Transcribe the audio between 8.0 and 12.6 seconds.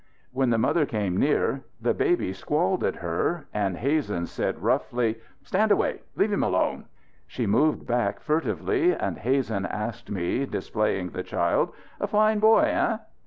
furtively; and Hazen asked me, displaying the child: "A fine